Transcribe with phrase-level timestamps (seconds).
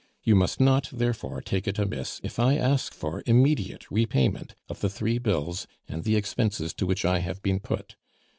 [0.23, 4.89] You must not, therefore, take it amiss if I ask for immediate repayment of the
[4.89, 7.95] three bills and the expenses to which I have been put.